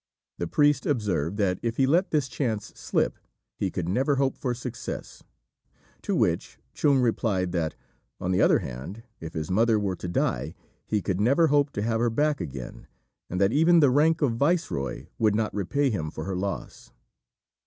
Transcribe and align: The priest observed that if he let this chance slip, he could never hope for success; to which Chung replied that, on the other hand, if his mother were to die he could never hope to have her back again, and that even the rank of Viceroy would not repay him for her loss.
The 0.39 0.47
priest 0.47 0.87
observed 0.87 1.37
that 1.37 1.59
if 1.61 1.77
he 1.77 1.85
let 1.85 2.09
this 2.09 2.27
chance 2.27 2.73
slip, 2.75 3.19
he 3.55 3.69
could 3.69 3.87
never 3.87 4.15
hope 4.15 4.35
for 4.35 4.55
success; 4.55 5.21
to 6.01 6.15
which 6.15 6.57
Chung 6.73 6.97
replied 6.97 7.51
that, 7.51 7.75
on 8.19 8.31
the 8.31 8.41
other 8.41 8.57
hand, 8.57 9.03
if 9.19 9.35
his 9.35 9.51
mother 9.51 9.77
were 9.79 9.95
to 9.97 10.07
die 10.07 10.55
he 10.87 11.03
could 11.03 11.21
never 11.21 11.49
hope 11.49 11.69
to 11.73 11.83
have 11.83 11.99
her 12.01 12.09
back 12.09 12.41
again, 12.41 12.87
and 13.29 13.39
that 13.39 13.53
even 13.53 13.79
the 13.79 13.91
rank 13.91 14.23
of 14.23 14.37
Viceroy 14.37 15.05
would 15.19 15.35
not 15.35 15.53
repay 15.53 15.91
him 15.91 16.09
for 16.09 16.23
her 16.23 16.35
loss. 16.35 16.91